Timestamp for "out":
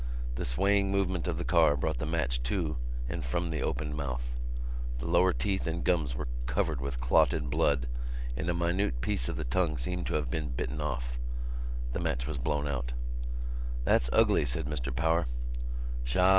12.67-12.93